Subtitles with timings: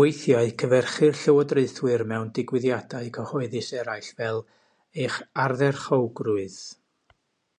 [0.00, 4.42] Weithiau cyferchir llywodraethwyr mewn digwyddiadau cyhoeddus eraill fel
[5.06, 6.64] eich "Ardderchowgrwydd”.